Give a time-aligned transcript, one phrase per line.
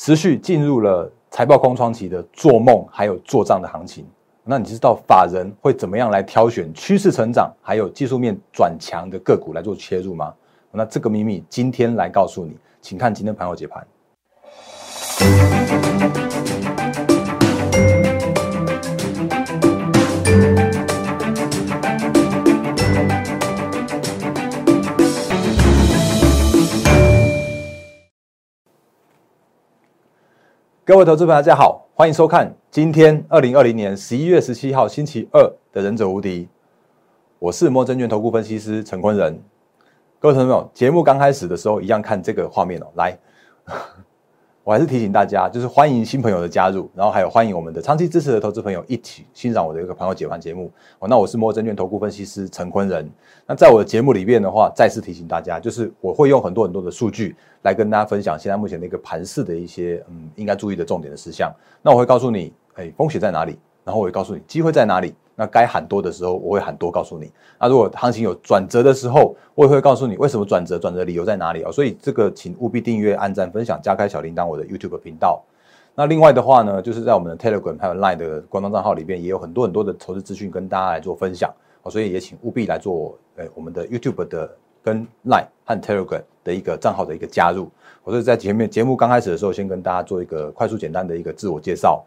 [0.00, 4.06] 持续进入了财报空窗期的做梦还有做账的行情。
[4.44, 10.32] 那你知道法人会怎么样来挑选趋势成长还有技术面转强的个股来做切入吗？
[10.70, 13.84] 那这个秘密今天来告诉你，请看今天盘后解盘。
[30.88, 36.44] 各位投资朋友，大家好，欢迎收看今天二零二零年十一月十七号星期二的《忍者无敌》，
[37.38, 39.38] 我是摩证券投顾分析师陈坤仁。
[40.18, 43.18] 各位朋友，节目刚开始的时候，一样看这个画面哦，来。
[44.68, 50.70] 我还是提醒大家，就是欢迎新朋友的加入，然后还有欢迎我们的长期支持的投资朋友一起欣赏我的一个朋友解盘节目。
[50.98, 53.10] 哦，那我是摩证券投顾分析师陈坤仁。
[53.46, 61.50] 那在我的节目里面的话，再次提醒大家，就是我会用很多很多的数据来跟大家分享现在目前的一个盘势的一些嗯应该注意的重点的事项。
[61.80, 63.58] 那我会告诉你，哎，风险在哪里？
[63.88, 65.14] 然后我会告诉你机会在哪里。
[65.34, 67.32] 那该喊多的时候，我会喊多告诉你。
[67.58, 71.72] 那如果行情有转折的时候，我也会告诉你为什么转折，转折理由在哪里啊？
[71.72, 75.42] 所以这个请务必订阅、按赞、分享、加开小铃铛，我的 YouTube 频道。
[75.94, 81.50] 那另外的话呢，就是在我们的 Telegram 还有 Line 的官方账号里边，也有很多很多的投资资讯跟大家来做分享。
[81.88, 84.50] 所以也请务必来做呃我们的 YouTube 的
[84.82, 87.70] 跟 Line 和 Telegram 的一个账号的一个加入。
[88.04, 92.04] 我是在前面节目刚开始的时候，先跟大家做一个快速简单的一个自我介绍。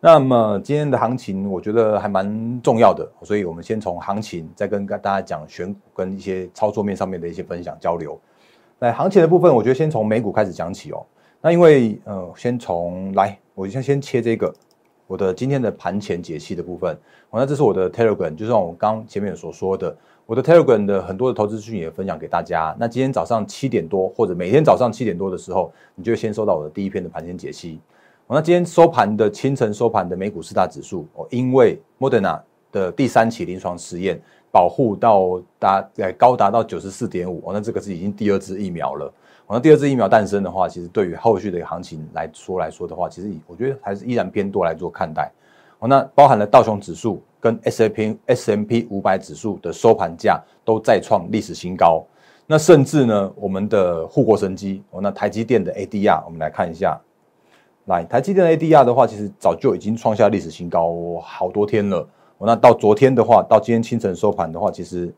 [0.00, 8.16] 那么今天的行情，我觉得还蛮重要的，所以我们先从行情，再跟大家讲选股跟一些操作面上面的一些分享交流。
[8.78, 11.04] 那行情的部分，我觉得先从美股开始讲起哦。
[11.40, 14.54] 那因为呃，先从来，我先先切这个
[15.08, 16.96] 我的今天的盘前解析的部分。
[17.30, 19.96] 哦，那这是我的 Telegram，就像我刚前面所说的，
[20.26, 22.72] 我的 Telegram 的很多的投资资讯也分享给大家。
[22.78, 27.80] 那今天早上七点多，或者每天早上七点多的时候，你就先收到我的第一篇的盘前解析。
[28.30, 32.38] 那今天收盘的清晨收盘的美股四大指数哦，因为 Moderna
[32.70, 34.20] 的第三期临床实验
[34.52, 39.10] 保护到达呃高达到九十四点五哦，那这个是已经第二支疫苗了。
[39.48, 45.32] 那第二支疫苗诞生的话，其实对于后续的行情来说来说的话，其实我觉得还是依然偏多来做看待。
[45.78, 52.04] 哦，那包含了道琼指数跟 S A P S M P 五百指数的收盘价都再创历史新高。
[52.46, 57.00] 那甚至呢，我们的护国神机哦，那台积电的 A D R，我们来看一下。
[57.88, 62.06] 来，台积电的 ADR 的话，其实早就已经创下历史新高好多天了。
[62.38, 65.10] 那到昨天的话，到今天清晨收盘的话，其实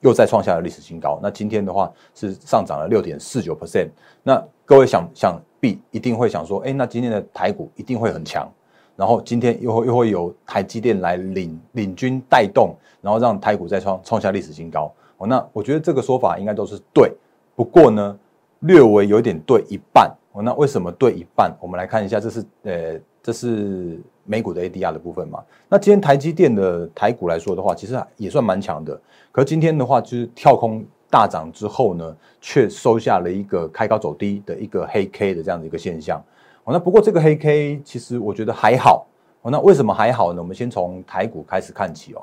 [0.00, 1.20] 又再创下了历史新高。
[1.22, 3.90] 那今天的话是上涨了六点四九 percent。
[4.22, 8.50] 那各位想想必一定会想说，哎，那今天的台股一定会很强。
[8.96, 14.90] 然后今天又会又会有台积电来领领军带动，然后让台股再创创下历史新高。
[15.18, 17.12] 哦，那我觉得这个说法应该都是对。
[17.54, 18.18] 不过呢，
[18.60, 20.10] 略微有点对一半。
[20.32, 21.52] 哦，那为什么对一半？
[21.60, 25.42] 我们来看一下，这是呃，这是美股的 ADR 的部分嘛？
[25.68, 29.00] 那今天台积电的台股来说的话，其实也算蛮强的。
[29.32, 36.22] 可今天的话，就是跳空大涨之后呢，却收下了一个开高走低的一个黑 K 的这样的一个现象。
[36.62, 39.06] 哦，那不过这个黑 K 其实我觉得还好。
[39.42, 40.40] 哦，那为什么还好呢？
[40.40, 42.22] 我们先从台股开始看起哦。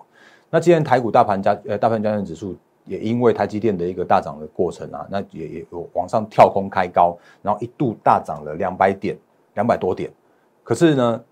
[0.49, 2.55] 那今天台股大盘加呃大盘加权指数。
[2.87, 9.17] 也因为台积电的一个大涨的过程啊，那也也有往上跳空开高，然后一度大涨了两百点，
[9.53, 10.11] 两百多点。
[10.63, 11.23] 可是呢，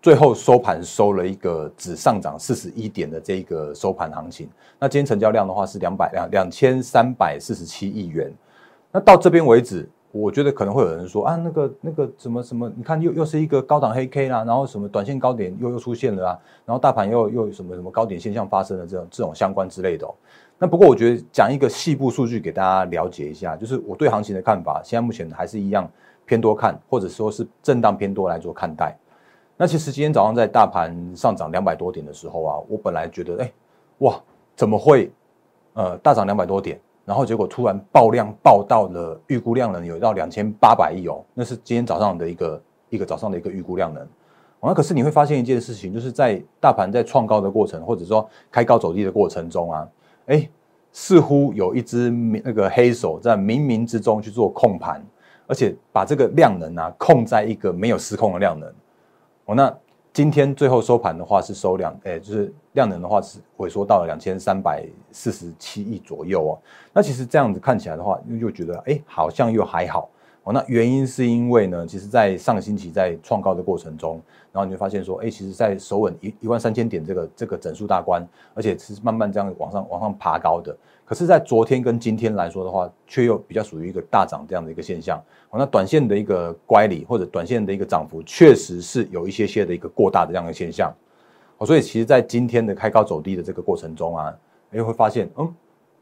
[0.00, 4.48] 最后收盘收了一个只上涨四十一点的这个收盘行情。
[4.78, 8.32] 那今天成交量的话是两百两两千三百四十七亿元。
[8.90, 9.88] 那到这边为止。
[10.16, 20.08] 我觉得可能会有人说啊，那个那个什么什么，你看又又是一个高档黑 K 啦，然后什么短线高点又又出现了啊，然后大盘又又什么什么高点现象发生了这种这种相关之类的。
[20.66, 25.90] 不过我觉得讲一个细部数据给大家了解一下，就是我对行情的看法，现在目前还是一样
[26.24, 28.96] 偏多看，或者说是震荡偏多来做看待。
[29.56, 33.52] 那其实今天早上在大盘上涨两百多点的时候啊，我本来觉得哎
[33.98, 34.20] 哇
[34.56, 35.10] 怎么会
[35.74, 36.78] 呃大涨两百多点？
[37.04, 44.06] 然后结果突然爆量爆到了预估量能有到两千八百亿哦，那是今天早上的一个一个早上的一个预估量能。
[44.66, 49.86] 那可是你会发现一件事情，就是在大盘在创高的过程，或者说开高走低的过程中啊，
[50.26, 50.48] 哎，
[50.92, 55.04] 似乎有一只那个黑手在冥冥之中去做控盘，
[55.46, 58.68] 而且把这个量能啊控在一个没有失控的量能。
[59.46, 59.74] 哦，那。
[60.14, 66.58] 今天最后收盘的话是收两，诶，就是量能的话是萎缩到了两千三百四十七亿左右哦。
[66.92, 70.08] 那其实这样子看起来的话，又觉得诶好像又还好
[70.44, 74.20] 哦，那原因是因为呢，其实，在上个星期在创高的过程中，
[74.52, 80.76] 然后你会发现说，哎，其实，在守稳一一万三千点这个这个整数大关，而且是慢慢这样往上往上爬高的。
[81.06, 85.18] 可是，在昨天跟今天来说的话，却又比较属于一个大涨这样的一个现象。
[85.48, 90.92] 哦，那短线的一个乖离或者短线的一个涨幅，确实是有一些些的一个过大的这样的现象。
[91.56, 94.34] 哦，所以其实，在今天的开高走低的这个过程中啊，
[94.72, 95.50] 哎，会发现，嗯，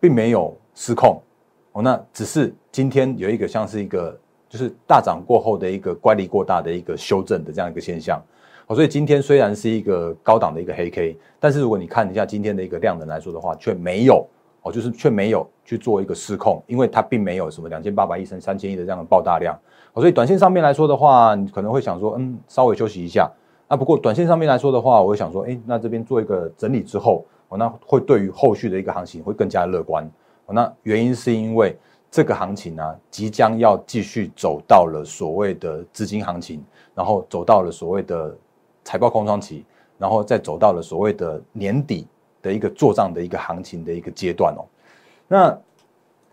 [0.01, 1.23] 并没有失控。
[1.71, 4.19] 哦，那只是今天有一个像是一个
[4.53, 8.21] 就是大涨过后的一个乖离过大的一个修正的这样一个现象。
[8.67, 14.27] 好，所以今天虽然是一个高档的一个黑 K，但是如果你看一下今天的一个量能来说的话，却没有。
[14.65, 19.59] 哦，就是却没有去做一个失控，因为它并没有什么两千八百亿、三三千亿的这样的爆大量，
[19.93, 23.29] 好，所以短线上面来说的话，你可能会想说，嗯，稍微休息一下。
[23.69, 30.09] 那不过短线上面来说的话，我想说，哎，那这边做一个整理之后，哦，那会对于后续的一个行情会更加乐观。
[30.47, 31.77] 哦，那原因是因为
[32.13, 36.65] 这个行情呢，即将要继续走到了所谓的资金行情，
[36.95, 38.33] 然后走到了所谓的
[38.85, 39.65] 财报空窗期，
[39.99, 42.07] 然后再走到了所谓的年底。
[42.43, 44.67] 的一个做账的一个行情的一个阶段哦，
[45.29, 45.57] 那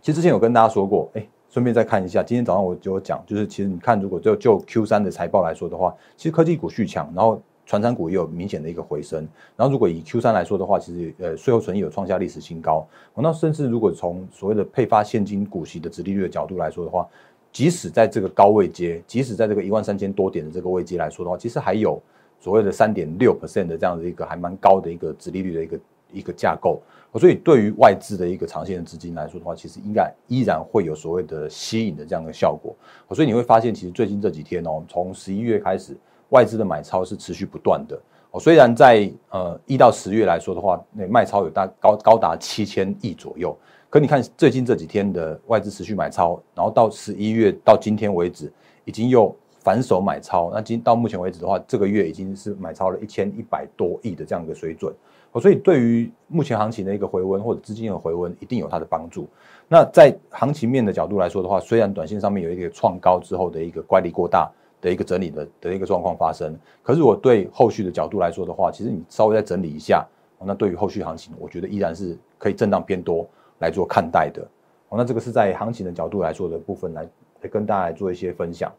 [0.01, 7.39] 其实之前有跟大家说过，哎，顺便再看一下，今天早上我就有讲，就是其实你看，如果就就 Q 三的财报来说的话，其实科技股续强，然后
[7.69, 12.83] 船产股也有明显的一个回升，然后如果以 Q 三来说的话，其实呃税后存益有创下历史新高，
[13.13, 17.07] 那甚至如果从所谓的配发现金股息的殖利率的角度来说的话，
[17.51, 22.01] 即使在这个高位阶，即使在这个一万三千多点的这个位阶来说的话，其实还有
[22.39, 25.79] 所谓的三点六 percent 的这样的一个还蛮高的一个殖利率的一个。
[26.11, 26.81] 一个架构，
[27.19, 32.75] 所以对于外资的一个长线的资金来说的话，其实应该依然会有所谓的吸引的这样的效果。
[33.13, 35.95] 所以你会发现，其实最近这几天哦，从十一月开始，
[36.29, 37.99] 外资的买超是持续不断的。
[38.31, 43.57] 哦，虽然在呃一到十月来说的话，那卖超有大高高达七千亿左右，
[43.89, 48.51] 可你看最近这几天的外资持续买超，然后到十一月到今天为止，
[48.85, 50.51] 已经又反手买超。
[50.53, 54.93] 那今到目前为止的话，这个月已经是买超了一千一百多亿的这样一个水准。
[55.31, 59.27] 哦，所以对于目前行情的一个回温或者资金的回温，一定有它的帮助。
[59.67, 70.05] 那在行情面的角度来说的话，虽然短线上面有一个创高之后的一个乖离过大的一个整理的的一个状况发生，可是我对后续的角度来说的话，其实你稍微再整理一下，
[70.43, 73.27] 那对于后续行情，我觉得依然是可以震荡偏多
[73.59, 74.41] 来做看待的。
[74.89, 77.03] 哦，那这个是在行情的角度来说的部分，来
[77.41, 78.71] 来跟大家做一些分享。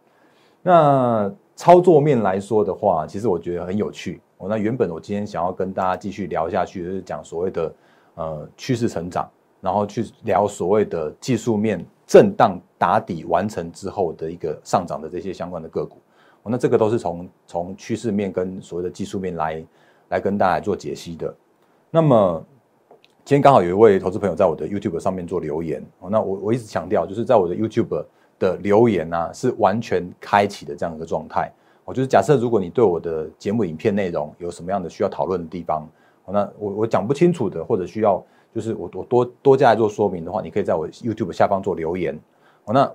[0.62, 4.20] 那操作面来说的话，其实我觉得很有趣。
[4.38, 7.74] 哦，那原本我今天想要跟大家继续聊下去，就是讲所谓的
[8.14, 9.30] 呃趋势成长，
[9.60, 15.98] 然后去聊所谓的技术面震荡打底完成之后的一个上涨的这些相关的个股。
[16.42, 19.64] 哦，那这个都是从从趋势面跟所谓的技术面来
[20.08, 21.34] 来跟大家做解析的。
[21.90, 22.44] 那么
[23.24, 25.84] 今天刚好有一位投资朋友在我的 YouTube 上面做留言。
[25.98, 28.04] 哦，那我我一直强调，就是在我的 YouTube
[28.38, 31.52] 的留言呢是完全开启的这样一个状态。
[31.84, 35.86] 我就是假设，如果你对我的节目影片内容有什么样的需要讨论的地方，
[36.26, 38.24] 那我我讲不清楚的，或者需要
[38.54, 42.18] 就是我我多多加来做说明的话，你可以在我 YouTube 下方做留言。
[42.64, 42.90] 哦，那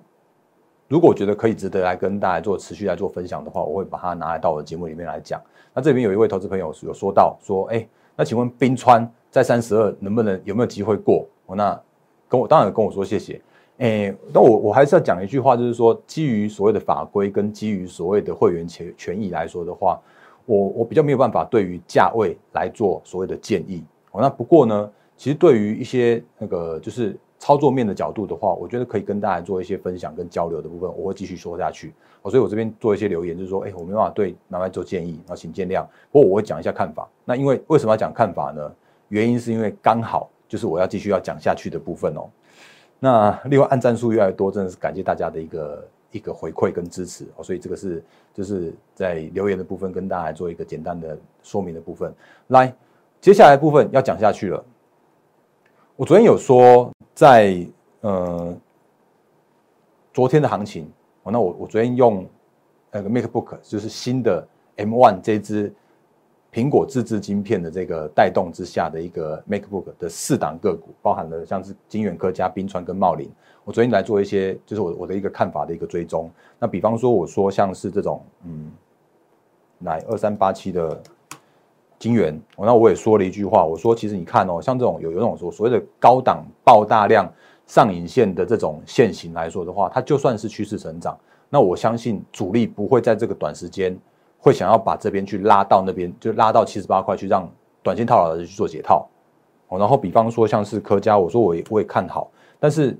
[0.88, 5.42] 如果我觉得可以值得来跟大家做持续来做分享的话，我会把它拿来到我的节目里面来讲。
[5.74, 11.28] 那这边有一位投资朋友有说到说，哎，那请问冰川在三十二能不能有没有机会过？
[11.48, 11.80] 哦，那
[12.30, 13.42] 跟我当然跟我说谢谢。
[13.78, 20.00] 哎，那我我还是要讲一句话，就是说，基于所谓的法规跟基于所谓的会员权权益来说的话，
[20.46, 23.84] 我我比较没有办法对于价位来做所谓的建议。
[24.12, 31.94] 哦，那不过呢，其实对于一些那个就是操作面的角度的话，我觉得可以跟大家做一些分享跟交流的部分，我会继续说下去。
[32.22, 35.86] 哦，所以我这边做一些留言，就是说，哎，我没办法对拿来做建议，然后请见谅。
[36.12, 37.08] 不过我会讲一下看法。
[37.24, 38.72] 那因为为什么要讲看法呢？
[39.10, 42.28] 原因是因为刚好就是我要继续要讲下去的部分哦。
[43.00, 52.12] 那另外按赞数越来越多，真的是感谢大家的一个一个回馈跟支持哦，所以这个是就是在留言的部分跟大家做一个简单的说明的部分。
[52.48, 52.74] 来，
[53.22, 54.66] 接下来部分要讲下去了。
[55.98, 57.66] 我昨天有说在
[58.02, 58.54] 呃
[60.14, 60.92] 昨天的行情
[61.24, 62.28] 哦，那我我昨天用
[62.92, 64.46] 那个 MacBook 就是新的
[64.78, 65.74] M1 这支。
[66.52, 73.30] 苹果自制晶片的这个带动之下的一个 MacBook 的四档个股，包含了像是金远科、加冰川跟茂林。
[73.66, 76.32] 我昨天来做一些，就是我我的一个看法的一个追踪。
[76.58, 78.72] 那比方说，我说像是这种，嗯，
[79.80, 81.04] 来二三八七的
[82.06, 87.28] 金元，那我也说了一句话，我说其实你看哦，像这种有有种说所谓的高档爆大量
[87.66, 91.18] 上影线的这种线型来说的话，它就算是趋势成长，
[91.50, 93.98] 那我相信主力不会在这个短时间。
[94.38, 97.50] 会想要把这边去拉到那边，就拉到七十八块去，让
[97.82, 99.10] 短线套牢的去做解套。
[99.70, 102.96] 哦，然后比方说像是科家，我说我也我也看好，但是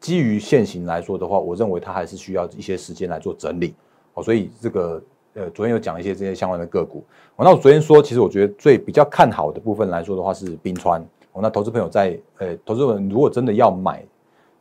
[0.00, 3.74] 基于现行来说的话，我认为它还是需要一些时间来做整理。
[4.12, 5.02] 哦，所以这个
[5.36, 7.04] 呃，昨天有讲一些这些相关的个股。
[7.36, 10.98] 哦，那我昨天说，其实我觉得最比较看好的部分来说的话是冰川。
[11.32, 14.02] 哦，那投资朋友在呃，投资人如果真的要买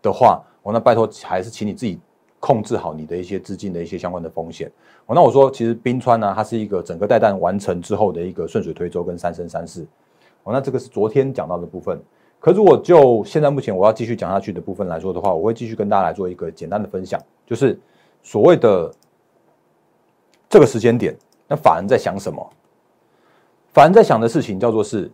[0.02, 1.98] 的话，哦，那拜托还是请你自己
[2.42, 4.70] 控制好你的一些资金的一些相关的风险。
[5.06, 9.88] 哦，那我说其实冰川呢，它是一个整个带弹完成之后的一个顺水推舟跟三生三世。
[10.44, 11.98] 哦，那这个是昨天讲到的部分。
[12.38, 17.18] 可如果就现在目前我要继续讲下去的部分来说的话，我会继续跟大家来做一个简单的分享，
[17.48, 17.80] 就是
[18.22, 18.92] 所谓的
[20.56, 21.14] 这个时间点，
[21.50, 22.50] 那法人在想什么？
[23.74, 25.12] 法人在想的事情叫做是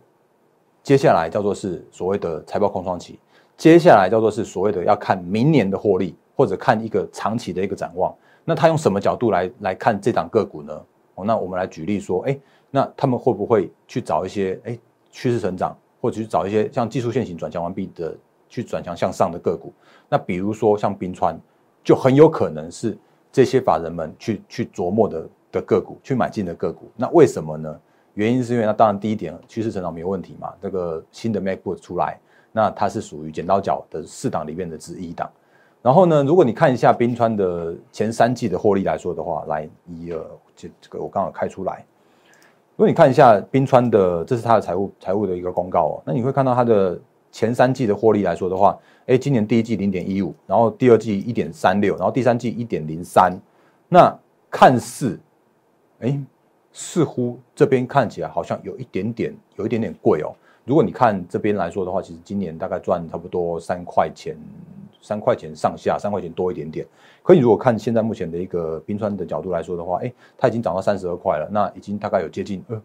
[0.84, 3.18] 接下来叫做是所谓的财报空窗期，
[3.56, 8.14] 接下来叫做是所谓的要看明年的获利，或者看一个长期的一个展望。
[8.44, 10.80] 那他用什么角度来来看这档个股呢？
[11.16, 12.38] 哦，那我们来举例说，哎，
[12.70, 14.78] 那他们会不会去找一些哎
[15.10, 15.76] 趋势成长？
[16.00, 18.16] 或者去找一些像技术线型转强完毕的，
[18.48, 19.72] 去转强向上的个股。
[20.08, 21.36] 那比如说像冰川，
[21.82, 22.96] 就很有可能是
[23.32, 26.90] 这些法人们去去琢磨的的个股，去买进的个股。
[26.94, 27.80] 那为什么呢？
[28.14, 30.52] 原因是因为那当然第一点趋势成长没有问题嘛。
[30.60, 32.20] 这个新的 MacBook 出来，
[32.52, 35.30] 那它是属于剪刀脚的四档里面的之一档。
[35.80, 40.22] 然后呢，如果你看一下冰川的前三季的获利来说的话，来一二，
[40.54, 41.84] 这这个我刚好开出来。
[42.76, 47.00] 如果你看一下冰川的，这是它的财务财务的一个公告哦，那你会看到它的
[47.32, 53.32] 前三季的获利来说的话，哎，今年第一季零点一五，然后第二季一点三六，然后第三季一点零三，
[53.88, 54.16] 那
[54.50, 55.18] 看似，
[55.98, 56.20] 哎，
[56.72, 60.32] 似乎这边看起来好像有一点点有一点点贵哦。
[60.64, 64.36] 如果你看这边来说的话，其实今年大概赚差不多三块钱。
[65.04, 66.86] 三块钱上下，三块钱多一点点。
[67.24, 72.80] 可你如果看现在目前的一个冰川的角度来说的话，哎，它已经涨到三十二块了，那已经大概有接近呃，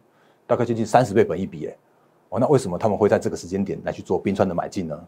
[0.47, 1.75] 大概接近三十倍本一比，哎，
[2.29, 4.99] 哦，那为什么他们会在这个时间点来去做冰川的买进呢？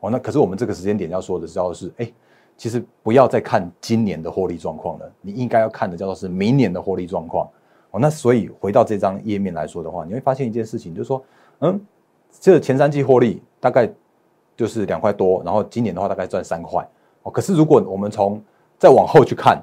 [0.00, 2.12] 哦，那可是我们这个时间点要说的叫做是，哎，
[2.56, 7.48] 其实不要再看今年的获利状况了，你应该要看的叫做是明年的获利状况。
[7.90, 11.24] 哦，那所以回到这张页面来说的话，你会发现一件事情，就是说，
[11.60, 11.80] 嗯，
[12.40, 13.90] 这前三季获利大概。
[14.56, 16.88] 就是两块多，然后今年的话大概赚三块
[17.24, 17.28] 哦。
[17.32, 18.40] 可是如果我们从
[18.78, 19.60] 再往后去看，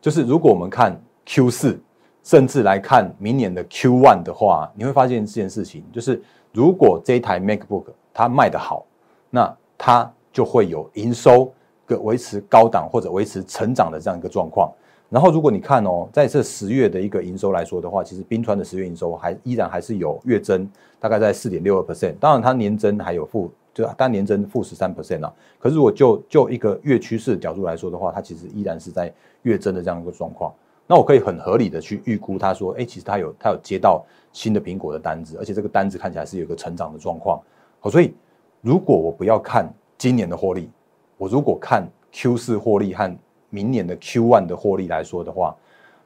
[0.00, 1.80] 就是如果我们看 Q 四，
[2.22, 6.22] 甚至来看明年的 Q one 的话，你会发现这件事情，就是
[6.52, 8.84] 如果这一台 MacBook 它卖得好，
[9.30, 11.52] 那它就会有营收
[11.86, 14.70] 个维持高档或者维持成长的这样一个状况。
[15.08, 23.50] 然后如果你看哦，在这十月的一个营收来说的话，其实冰川的十月营收还依然还是有月增，大概在四点六二 percent，当然它年增还有负。
[23.72, 29.10] 就单年增负十三 percent 啊，可是如果就就一个月趋势角度来说的话，它其实依然是在
[29.42, 30.52] 月增的这样一个状况。
[30.90, 37.40] 那我可以很合理的去预估，他说，哎，其实他有他有接到新的苹果的单子，而且这个单子看起来是有一个成长的状况。
[37.78, 38.12] 好，所以
[38.60, 40.68] 如果我不要看今年的获利，
[41.16, 43.16] 我如果看 Q 四获利和
[43.50, 45.54] 明年的 Q one 的获利来说的话，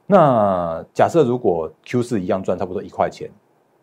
[0.05, 3.27] 那假设如果 Q 四一样赚差不多一块钱，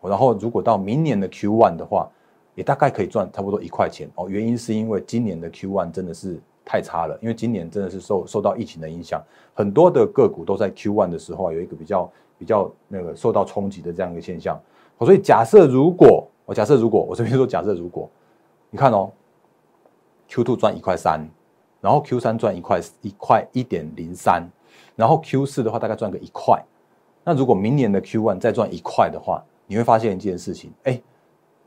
[0.01, 2.09] 然后如果到明年的 Q one 的话，
[2.55, 4.29] 也大概可以赚差不多一块钱哦。
[4.29, 9.21] 原因是因为今年的 Q one 真的是太差了，因为今年真的是受受到疫情的影响，
[9.53, 14.59] 很多的个股都在 Q one 的时候有一个比较比较那个受到冲击的这样一个现象。
[14.99, 18.09] 所以假设如果我假设如果我这边说假设如果
[18.69, 19.11] 你看哦
[20.29, 21.19] ，Q two 赚一块三，
[21.81, 24.47] 然后 Q 三赚一块一块一点零三，
[24.95, 26.63] 然后 Q 四的话大概赚个一块。
[27.25, 31.01] 那如果明年的 Q one 再赚一块的话，你会发现一件事情，哎，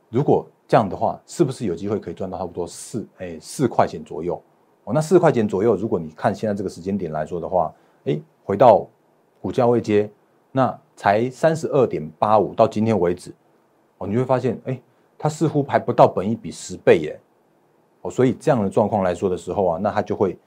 [0.09, 4.43] 如果这样的话，是不是有机会可以赚到差不多四哎四块钱左右？
[4.87, 7.75] 哦，那四块钱左右，如果你看现在这个时间点来说的话，
[8.05, 8.87] 哎，回到
[9.43, 10.09] 股价位阶，
[10.53, 13.35] 那才三十二点八五，到今天为止，
[13.99, 14.81] 哦，你会发现，哎，
[15.19, 17.21] 它似乎还不到本一比十倍耶，
[18.03, 20.39] 哦，所以这样的状况来说的时候啊，那它就会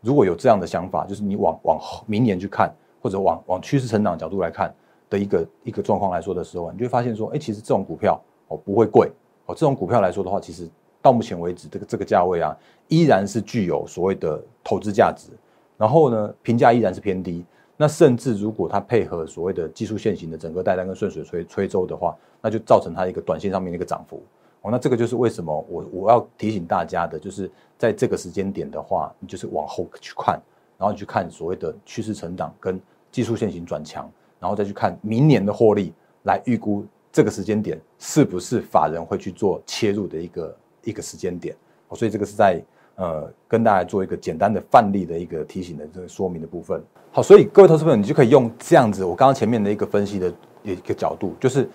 [0.00, 4.74] 如果有这样的想法，就是你往往明年去看，或者往往趋势成长角度来看
[5.08, 9.08] 的一个一个状况来说的时候，你就会发现说，哎，其实这种股票哦不会贵。
[9.46, 10.66] 哦，这种股票来说的话，其实
[11.04, 12.56] 到目前为止，这个这个价位啊，
[12.88, 15.28] 依然是具有所谓的投资价值。
[15.76, 17.44] 然后呢，评价依然是偏低。
[17.76, 24.22] 那甚至如果它配合所谓的技术线型的整个带单跟顺水吹吹周的话，那就造成它一个短线上面的一个涨幅。
[24.62, 30.40] 哦，那这个就是为什么我我要提醒大家的，就是在这个时间点的话，你就是往后去看，
[30.78, 32.80] 然后你去看所谓的趋势成长跟
[33.12, 35.92] 技术线型转强，然后再去看明年的获利
[36.22, 36.82] 来预估。
[37.12, 40.52] 这个时间点是不是法人会去做切入的一个
[40.84, 41.54] 一个时间点？
[41.92, 42.60] 所以这个是在
[42.96, 46.82] 呃跟大家做一个简单的范例的一个提醒的这个说明的部分。
[47.12, 50.32] 好，所以各位投资朋友，你就可以用这样子，我刚刚前面的一个分析的
[50.64, 51.68] 一个角度，就是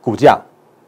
[0.00, 0.40] 股价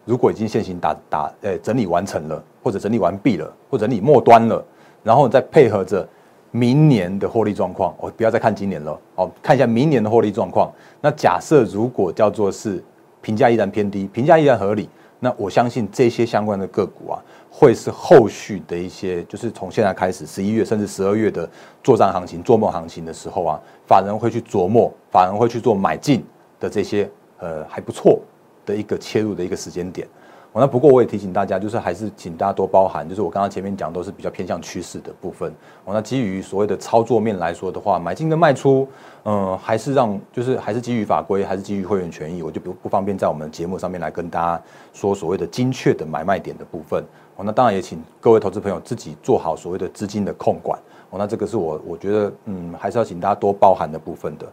[0.04, 4.64] 如果已经现行打打呃整理完成了，或者整理完毕了，或者整理末端了，
[5.02, 6.08] 然后再配合着
[6.52, 10.72] 明年的获利状况，我不要再看今年了，哦，看一下明年的获利状况。
[11.00, 12.82] 那假设如果叫做是
[13.20, 14.88] 评价依然偏低，评价依然合理，
[15.20, 17.18] 那我相信这些相关的个股啊，
[17.50, 21.48] 会是后续的一些，就是从现在开始十一月甚至十二月的
[21.82, 26.24] 作战行情、做梦行情的时候啊，法人会去琢磨，法人会去做买进
[26.60, 28.20] 的这些呃还不错
[28.64, 30.06] 的一个切入的一个时间点。
[30.54, 35.48] 那不过我也提醒大家，就是还是请大家多包涵，就是我刚刚前面讲都是比较偏向趋势的部分。
[35.84, 38.88] 哦，那基于所谓的操作面来说的话，买进跟卖出，
[39.24, 44.60] 嗯，还是让就是还是基于法规，还是基于会员权益，我就不不方便在我们节目上面来跟大家
[44.92, 47.04] 说所谓的精确的买卖点的部分。
[47.36, 50.76] 哦，那当然也请各位投资朋友自己做好所谓的资金的控管。
[51.10, 54.46] 哦，那这个是我我觉得嗯，还是要请大家多包涵的部分的。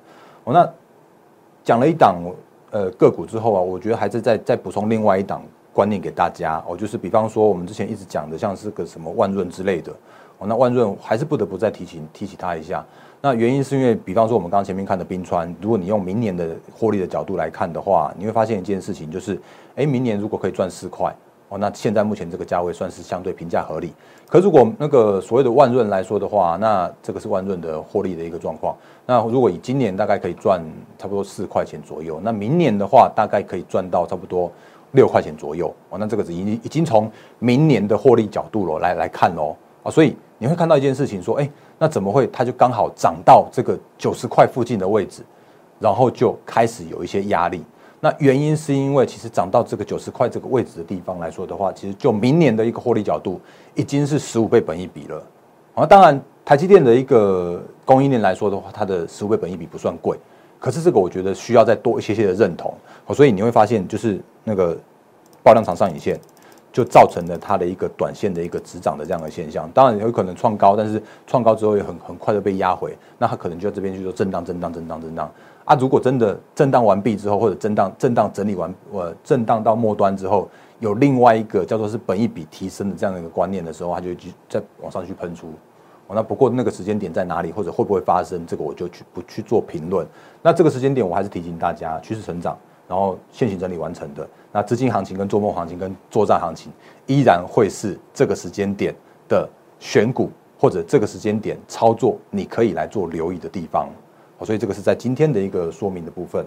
[0.44, 0.70] 哦，那
[1.64, 2.22] 讲了一档
[2.70, 5.42] 呃个股之后啊，我觉得还是再再补充另外一档。
[5.76, 9.92] 观念给大家哦，就是比方说我们之前一直讲的，像是个什么万润之类的
[10.38, 12.86] 哦，那万润还是不得不再提醒提起它一下。
[13.20, 19.38] 那原因是因为，比方说我们刚刚前面看的冰川，如果你用明年的获利的角度来看的话，你会发现一件事情，就是，
[19.76, 21.14] 哎，明年如果可以赚四块
[21.50, 23.92] 哦，那现在目前这个价位算是相对评价合理。
[24.30, 28.74] 可如果那个所谓的万润来说的话，那这个是万润的获利的一个状况。
[29.06, 30.64] 那如果以今年大概可以赚
[30.98, 34.50] 差不多四块钱左右，那明年的话大概可以赚到差不多。
[34.96, 41.48] 六块钱左右哦，那这个是已经已经从明年的获利角度喽来来看喽啊，所以你会看到一件事情，说哎，
[41.78, 45.22] 那怎么会它就刚好涨到这个九十块附近的位置，
[45.80, 47.64] 然后就开始有一些压力？
[48.02, 53.40] 那原因是因为其实涨到这个九十块这个位置的地方来说的话，其实就明年的一个获利角度
[53.74, 55.24] 已经是十五倍本一比了
[55.74, 55.86] 啊。
[55.86, 60.20] 当然，台积电的一个供应链来说的话，它的十五倍本一比不算贵。
[60.66, 62.74] 可是这个我觉得需要再多一些些的认同，
[63.14, 64.76] 所以你会发现就是那个
[65.44, 66.20] 爆量场上影线，
[66.74, 69.70] 就造成了它的一个短线的一个止涨的这样的现象。
[69.76, 75.32] 当然有可能创高，但是创高之后也很很快的被压回，那它可能就在这边去做震荡、震荡、震荡、震荡
[75.66, 75.76] 啊。
[75.76, 85.54] 如果真的震荡完毕之后，或者震荡、震荡整理完，呃，震荡到末端之后，有另外一个叫做是本一比提升的这样的一个观念的时候，它就去再往上去喷出。
[86.14, 90.06] 那不过那个时间点在哪里，或者会不会发生，这个我就去不去做评论。
[90.42, 96.72] 那这个时间点，我还是提醒大家，趋势成长，然后现行整理完成的，那资金行情跟做梦行情跟作战行情，
[97.08, 98.94] 依然会是这个时间点
[99.28, 103.90] 的选股或者这个时间点操作，你可以来做留意的地方。
[104.44, 106.46] 所以这个是在今天的一个说明的部分。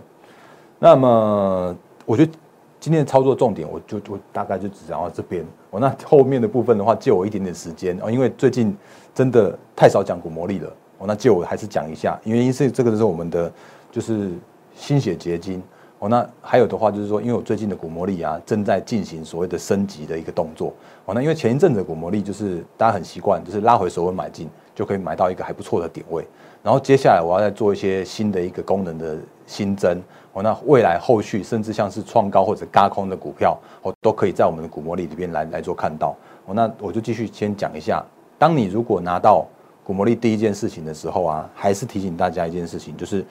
[0.78, 2.32] 那么我觉得。
[2.80, 5.44] 今天的操作重点，我就我大概就只讲到这边。
[5.68, 8.72] 我那后面的部分的话，借我一点点时间哦，因为最近
[9.18, 10.72] 真的太少讲股魔力了。
[10.96, 13.52] 我那借我还是讲一下，原因是这个是我们的
[13.90, 14.30] 就是
[14.76, 15.60] 心血结晶。
[15.98, 20.72] 哦，那还有的话就是说，因为我最近的股魔力啊，正在进行所谓的升级的一个动作。
[21.04, 26.24] 哦，那因为前一阵子股魔力就是大家很习惯，就是拉回手稳买进，就可以买到一个还不错的点位。
[26.62, 30.00] 然后接下来我要再做一些新的一个功能的新增。
[30.32, 36.14] 哦，那未来后续甚至像是创高或者嘎空的股票，哦，都可以在我们的股魔力里边来来做看到。
[36.46, 38.04] 哦，那我就继续先讲一下，
[38.38, 39.46] 当你如果拿到
[39.84, 43.24] 股魔力第一件事情的时候啊，还是提醒大家一件事情，就是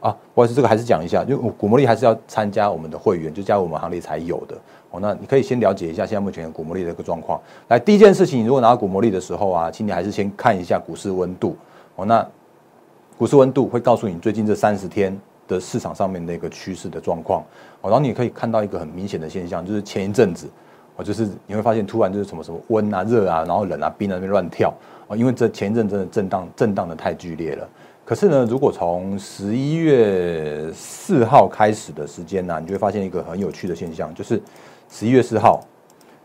[0.00, 4.56] 啊，不好意思，这个还是讲一下，就股魔力还是要参加我们的会员，就加入我们行列才有的。
[4.90, 7.40] 哦，那你可以先了解一下现在目前股魔力的一个状况。
[7.68, 11.56] 来，第一件事情，你如果拿到股魔力的时候啊，请你还是先看一下股市温度。
[11.96, 12.26] 哦，那
[13.16, 15.18] 股市温度会告诉你最近这三十天。
[15.50, 17.42] 的市场上面的一个趋势的状况，
[17.80, 20.48] 哦，然后你可以看到一个很明显的现象，就是前一阵子，
[20.96, 24.72] 哦，就是你会发现突然就是什么什么温啊、热啊，然后冷啊、冰啊那边乱跳，
[25.06, 27.68] 哦，因为这前一阵真的震荡震荡的太剧烈了。
[28.04, 34.42] 可是呢，如果从十一月四号开始的时间呢，你就会发现一个很有趣的现象，就是
[34.88, 35.60] 十一月四号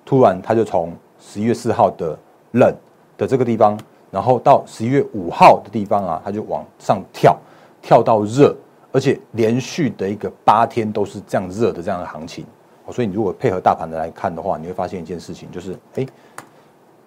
[0.04, 2.18] 突然它就从十一月四号的
[2.54, 2.76] 冷
[3.18, 7.38] 的这个地方，然后到十一月五号的地方啊，它就往上跳，
[7.82, 8.56] 跳到热。
[8.92, 12.46] 而且连续的一个八天都是这样热的这样的行情，
[12.92, 16.06] 所以你如果配合大盘的来看的话，你会发现一件事情，就是哎，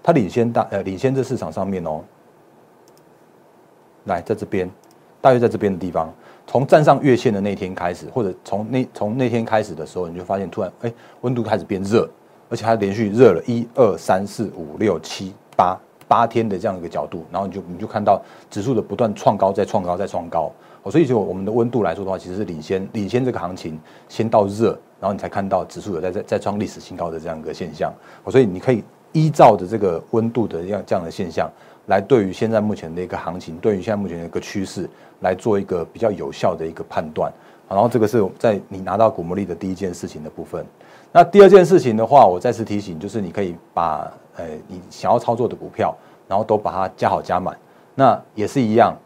[0.02, 2.00] 它领先大呃领先这市场上面哦，
[4.04, 4.70] 来在这边，
[5.20, 6.12] 大约在这边的地方，
[6.46, 12.08] 从站上月线的那天开始，或者从那从那天开始的时候，你就发现突然哎温度开始变热，
[12.48, 20.50] 而且它连续热了一二三四五六七八八天的这样一个角度，然后你就你就看到指数的不断创高再创高再创高。
[20.90, 27.92] 所以就我们的温度来说的话，其实是领先领先这个行情，先到热，然后你才看到指数有在在在创历史新高的这样一个现象。
[28.28, 28.82] 所以你可以
[29.12, 31.50] 依照着这个温度的这样这样的现象，
[31.86, 34.88] 来对于现在目前的一个行情，对于现在目前的一个趋势
[35.20, 37.32] 来做一个比较有效的一个判断。
[37.68, 40.64] 然后这个是在你拿到股魔力的第一件事情的部分。
[41.12, 45.94] 那第二件事情的话，我再次提醒，就是你可以把呃你想要操作的股票，
[46.26, 47.54] 然后都把它加好加满，
[47.94, 48.96] 那也是一样，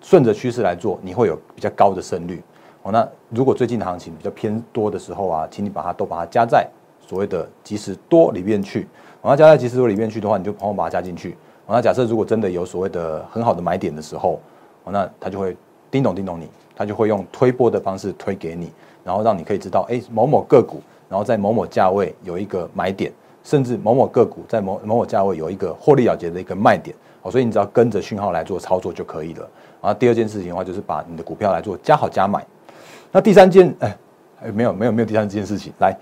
[0.00, 2.42] 顺着趋势来做，你会有比较高的胜率。
[2.84, 6.68] 哦，那如果最近的行情比较偏多的时候啊，请你把它都把它加在
[7.00, 8.86] 所谓的即时多里面去。
[9.22, 11.34] 然后加在即时多里面去的话，你就帮我把它加进去。
[11.66, 14.38] 那假设如果真的有所谓的很好的买点的时候，
[14.84, 15.56] 哦那它就会
[15.90, 18.70] 叮咚叮咚你，它就会用推波的方式推给你，
[19.02, 23.10] 然后让你可以知道，哎，某某个股，然后在某某价位有一个买点，
[23.42, 26.94] 甚至某某个股在某某某价位有一个获利了结的一个卖点。
[27.22, 29.48] 哦，所以你只要跟着讯号来做操作就可以了。
[29.80, 32.44] 然后第二件事情的话，就是把你的股票来做加好加买。
[33.14, 33.96] 那第三件，哎，
[34.52, 35.72] 没有没有没有第三件事情。
[35.78, 35.96] 来，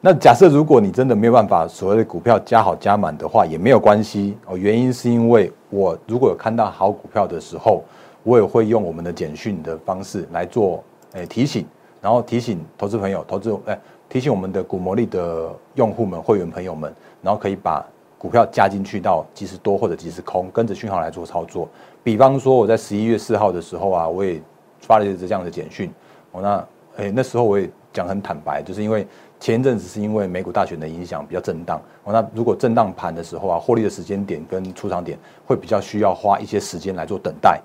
[0.00, 4.56] 那假设如果你真的没有办法所谓的股票加好加满的话，也没有关系哦。
[4.56, 7.82] 原因是因为我如果有看到好股票的时候，
[8.22, 11.66] 我也会用我们的简讯的方式来做，哎提醒，
[12.00, 13.76] 然后提醒投资朋友、投资哎
[14.08, 17.84] 提醒我们的股魔力的用户们、会员朋友们，然后可以把
[18.16, 21.68] 股票加进去到即时多或者即时空，跟着讯号来做操作。
[22.04, 24.40] 比方说我在十一月四号的时候啊，我也
[24.78, 25.92] 发了一支这样的简讯。
[26.32, 26.66] 哦，那
[26.96, 29.06] 诶，那时候我也讲很坦白，就是因为
[29.38, 31.80] 前一阵子是因为美股大选的影响比较震荡。
[32.04, 37.60] 哦，那如果震荡盘的时候啊，获利的时间点跟出场点会比较需要花一些时间来做等待。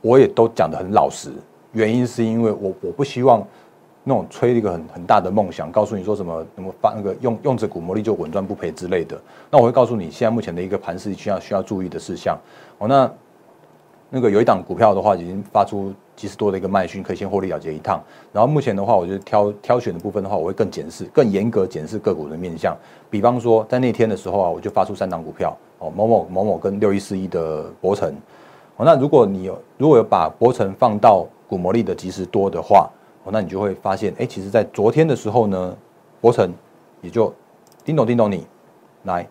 [0.00, 1.30] 我也都讲得很老实，
[1.72, 3.46] 原因是因为我我不希望
[4.02, 9.16] 那种吹一个很很大的梦想，告诉你说什么什么发那个用用着股魔力就稳赚不赔之类的。
[9.48, 12.36] 那我会告诉你现在目前的一个盘势需要需要注意的事项。
[12.78, 13.08] 哦，那
[14.14, 15.92] 那个有一档股票的话已经发出。
[16.14, 18.00] 其实多的一个卖讯，可以先获利了结一趟。
[18.32, 22.76] 然后目前的话，我就挑挑选的部分的话，我会更检视、更严格检视个股的面向。
[23.10, 28.14] 比方说，在那天的时候啊，我就发出三档股票哦，某某某某跟六一四一的博成。
[28.76, 32.88] 哦，那如果你有如果有把博成放到股魔力的及时多的话，
[33.24, 35.76] 哦，那你就会发现，哎，其实在昨天的时候呢，
[36.20, 36.52] 博成
[37.00, 37.34] 也就
[37.84, 38.46] 叮咚叮咚你
[39.04, 39.26] 来。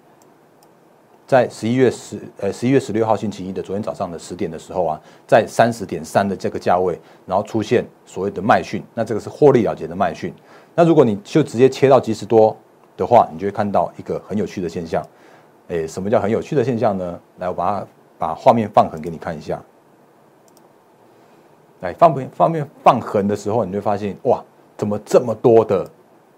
[1.32, 10.34] 在十一月十呃十一月十六号星期一的昨天早上的十点的时候啊，在三十点三的这个价位，然后出现所谓的卖讯，那这个是获利了结的卖讯。
[10.76, 12.54] 那如果你就直接切到即时多
[12.98, 15.02] 的话，你就会看到一个很有趣的现象。
[15.70, 17.18] 诶，什么叫很有趣的现象呢？
[17.38, 19.58] 来，我把它把画面放横给你看一下。
[21.80, 24.44] 来，放面放面放横的时候，你会发现哇，
[24.76, 25.90] 怎么这么多的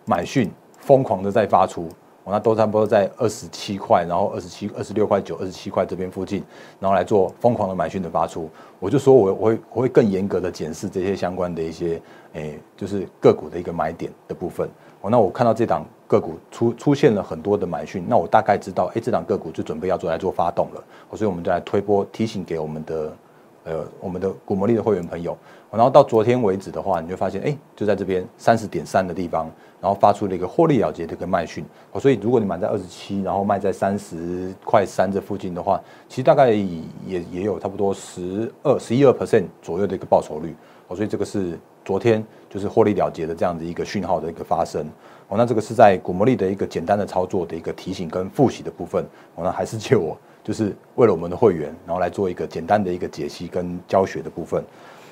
[0.05, 1.89] 买讯疯狂的在发出？
[2.23, 6.43] 我那都差不多在二十七块，然后二十七、二十六块九、二十七块这边附近，
[6.79, 8.49] 然后来做疯狂的买讯的发出。
[8.79, 12.01] 我就说，我我会我会更严格的检视这些相关的一些，
[12.33, 14.69] 诶，就是个股的一个买点的部分。
[15.01, 20.83] 哦，那我看到这档个股出出现了很多的买讯，那我大概知道，哎，这档个股就准备要做来做发动了。
[21.15, 23.13] 所以我们就来推波提醒给我们的。
[23.63, 25.37] 呃，我们的股魔力的会员朋友，
[25.71, 29.49] 然后到昨天为止的话，你就发现，哎，就在这边三十点三的地方，
[29.79, 31.63] 然后发出了一个获利了结的一个卖讯。
[31.93, 40.53] 哦，所以如果你买在二十七，然后卖在三十块三这附近的话，其实大概也也有差不多十二、十一二 percent 左右的一个报酬率。
[40.89, 44.85] 哦，所以这个是昨天就是获利了结的这样的一个讯号的一个发生。
[45.29, 49.01] 哦，那这个是在股魔力的一个简单的操作的一个提醒跟复习的部分。
[49.35, 50.17] 哦，那还是借我。
[50.43, 54.63] 就是为了我们的会员，然后来做一个简单的一个解析跟教学的部分。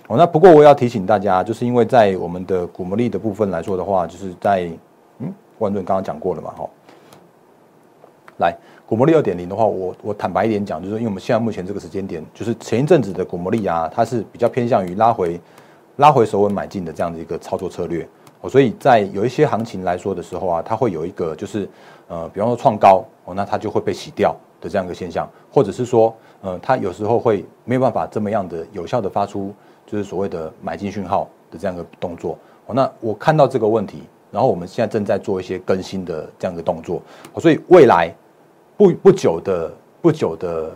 [0.07, 4.69] 哦，那不过我要提醒大家，就是因为在我们的股魔力的部分来说的话，就是在
[5.19, 6.69] 嗯，万润刚刚讲过了嘛，哈。
[8.37, 15.39] 来，股魔力二点零的话，我我坦白一点讲，就是因为我们现在目前这个时间点，就是前一阵子的股魔力啊，它是比较偏向于拉回
[15.97, 18.05] 拉回首稳买进的这样的一个操作策略。
[18.41, 21.69] 哦，所以在有一些行情来说的时候啊，它会有一个就是
[22.07, 24.35] 呃，比方说创高哦，那它就会被洗掉。
[24.61, 29.51] 的这样一个现象，或者是说，呃，它有时候会没有办法这么样的有效的发出，
[29.85, 32.37] 就是所谓的买进讯号的这样一个动作。
[32.67, 37.01] 哦，那我看到这个问题，然后我们现在正在做一些更新的这样一个动作。
[37.39, 38.13] 所以未来
[38.77, 40.71] 不不久的不久的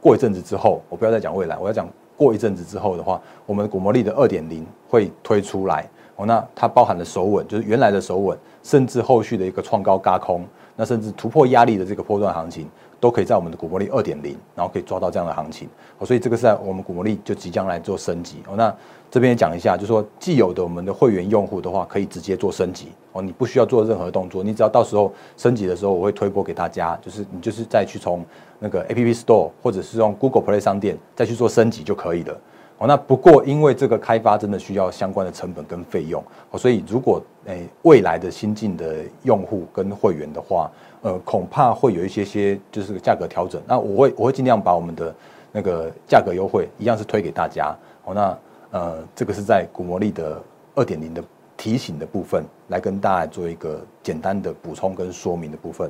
[0.00, 5.88] 过一阵子之后，我不要再讲未来，我要讲过一阵子之后的话，我们股魔力的二点零会推出来。
[6.16, 12.66] 哦，那它包含了首稳，就是原来的首稳，甚至后续的一个创高嘎空，那甚至突破压力的这个波段行情。
[12.98, 15.68] 都可以在我们的股魔力二点零，然后可以抓到这样的行情，
[16.04, 18.54] 所以这个是在我们股魔力就即将来做升级哦。
[18.56, 18.74] 那
[19.10, 28.24] 这边也讲一下，就是说既有的我们的会员用户的话，可以直接做升级哦，你不需要做任何动作，你只要到时候升级的时候，我会推播给大家，就是你就是再去从
[28.58, 32.36] 那个 App Store 或者是用 Google Play 商店再去做升级就可以了。
[32.78, 36.22] 哦，那不过因为这个开发真的需要相关的成本跟费用，
[36.58, 40.70] 所以如果诶未来的新进的用户跟会员的话，
[41.06, 43.62] 呃，恐怕会有一些些就是价格调整。
[43.64, 45.14] 那我会我会尽量把我们的
[45.52, 47.72] 那个价格优惠一样是推给大家。
[48.04, 48.38] 哦，那
[48.72, 50.42] 呃这个是在股魔力的
[50.74, 51.22] 二点零的
[51.56, 55.88] 提醒的部分，来跟大家做一个简单的补充跟说明的部分。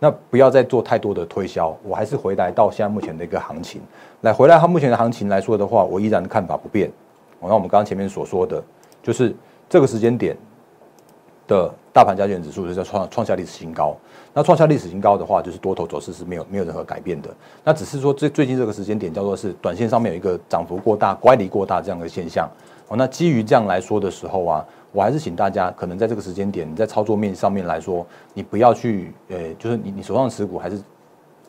[0.00, 3.80] 那不要再做太多的推销，我还是回来到现在目前的一个行情
[4.22, 6.90] 来回来，它目前的行情来说的话，我依然看法不变。
[7.40, 8.60] 那我们刚刚前面所说的，
[9.00, 9.32] 就是
[9.68, 10.36] 这个时间点
[11.50, 13.96] 的大盘加权指数是在创创下历史新高。
[14.32, 17.28] 那创下历史新高的话，就是多头走势是没有没有任何改变的。
[17.64, 22.48] 那只是说最最近这个时间点叫做是短线上面有一个涨幅过大、乖离过大这样的现象。
[22.86, 30.80] 哦，那基于这样来说的时候啊，我还是请大家可能在这个时间点，你在操作面上面来说，你不要去呃，就是你你手上持股还是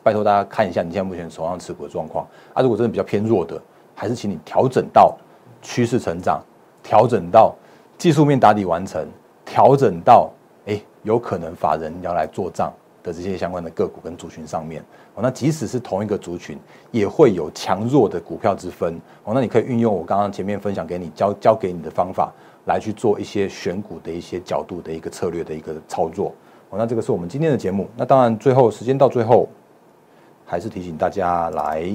[0.02, 2.26] 拜托大家看一下你现在目前手上持股的状况。
[2.52, 3.60] 啊，如果真的比较偏弱的，
[3.94, 5.16] 还是请你调整到
[5.62, 6.42] 趋势成长，
[6.82, 7.54] 调整到
[7.96, 9.06] 技术面打底完成，
[9.52, 10.30] 调整到。
[10.64, 14.80] 哎，有可能法人要来做账的这些相关的个股跟族群上面
[15.16, 16.56] 哦，那即使是同一个族群，
[16.92, 19.32] 也会有强弱的股票之分哦。
[19.34, 22.32] 那你可以运用我刚刚前面分享给你教教给你的方法
[22.66, 26.32] 来去做一些选股的一些角度的一个策略的一个操作
[26.70, 26.78] 哦。
[26.78, 27.88] 那这个是我们今天的节目。
[27.96, 29.48] 那当然最后时间到最后，
[30.46, 31.92] 还是提醒大家来，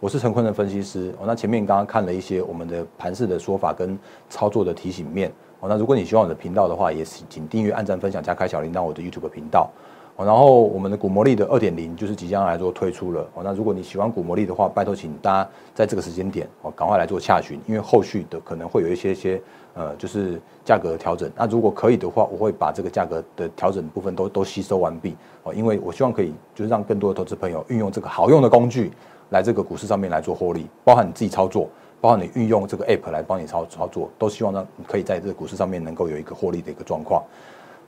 [0.00, 1.24] 我是陈坤的分析师哦。
[1.26, 3.98] 那前面刚刚看了一些我们的盘势的说法跟
[4.30, 5.30] 操作的提醒面。
[5.60, 9.68] 哦，那如果你喜欢我的频道的话，也是请订阅、按赞、分享加开小铃铛我的 YouTube 频道。
[10.16, 13.24] 哦，然后我们的股魔力的二点零就是即将来做推出了。
[13.34, 19.40] 哦，那如果你喜欢股魔力的话，拜托请大家在这个时间点哦，赶快来做洽询，因为后续的可能会有一些些
[19.74, 21.30] 呃，就是价格调整。
[21.36, 25.16] 那如果可以的话，我会把这个价格的调整部分都都吸收完毕。
[25.44, 28.90] 哦，因为我希望可以就是让更多的投资朋友运用这个好用的工具
[29.30, 31.68] 来这个股市上面来做获利，包含你自己操作。
[32.00, 37.22] 包括你运用这个 app 来帮你操操作，都希望呢可以在这个股市上面能够有一个获利的一个状况。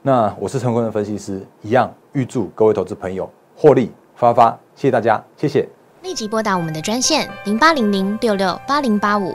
[0.03, 5.69] 那我是成功的分析师，一样预祝各位投资朋友获利发发，谢谢大家，谢谢。
[6.03, 9.35] 立即拨打我们的专线零八零零六六八零八五